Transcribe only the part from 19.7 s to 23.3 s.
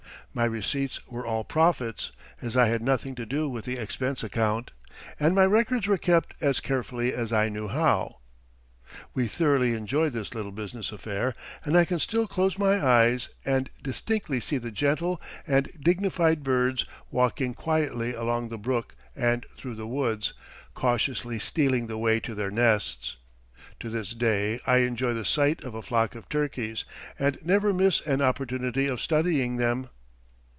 the woods, cautiously stealing the way to their nests.